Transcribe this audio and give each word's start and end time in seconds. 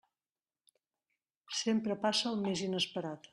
Sempre 1.59 1.99
passa 2.07 2.27
el 2.31 2.41
més 2.47 2.65
inesperat. 2.71 3.29